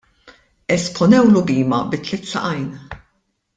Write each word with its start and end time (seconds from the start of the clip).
Esponewlu 0.75 1.43
bhima 1.51 1.79
bi 1.91 1.97
tliet 2.05 2.25
saqajn. 2.33 2.67